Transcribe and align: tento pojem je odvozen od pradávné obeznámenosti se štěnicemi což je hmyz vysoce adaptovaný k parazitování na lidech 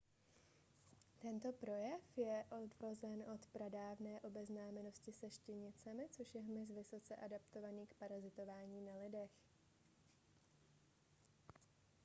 tento 1.21 1.51
pojem 1.57 1.99
je 2.17 2.37
odvozen 2.59 3.21
od 3.29 3.45
pradávné 3.53 4.19
obeznámenosti 4.21 5.11
se 5.13 5.29
štěnicemi 5.29 6.07
což 6.11 6.35
je 6.35 6.41
hmyz 6.41 6.71
vysoce 6.71 7.15
adaptovaný 7.15 7.87
k 7.87 7.93
parazitování 7.93 8.81
na 8.81 8.95
lidech 8.97 9.31